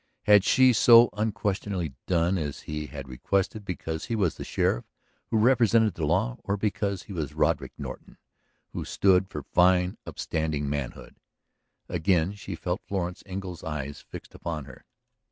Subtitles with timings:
[0.23, 4.83] Had she so unquestioningly done as he had requested because he was the sheriff
[5.27, 6.37] who represented the law?
[6.43, 8.17] or because he was Roderick Norton
[8.73, 11.17] who stood for fine, upstanding manhood?...
[11.87, 14.85] Again she felt Florence Engle's eyes fixed upon her.